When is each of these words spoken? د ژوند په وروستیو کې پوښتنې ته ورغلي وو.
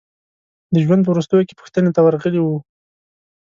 د 0.73 0.75
ژوند 0.85 1.01
په 1.03 1.11
وروستیو 1.11 1.47
کې 1.47 1.57
پوښتنې 1.59 1.89
ته 1.95 1.99
ورغلي 2.03 2.39
وو. 2.41 2.57